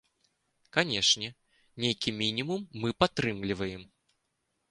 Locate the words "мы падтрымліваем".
2.85-3.85